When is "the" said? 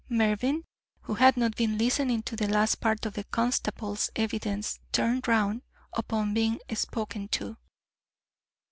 2.35-2.47, 3.13-3.23